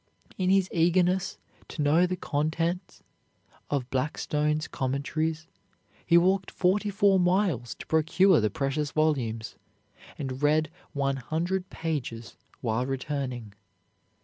[0.35, 3.03] In his eagerness to know the contents
[3.69, 5.45] of Blackstone's Commentaries,
[6.03, 9.57] he walked forty four miles to procure the precious volumes,
[10.17, 13.53] and read one hundred pages while returning.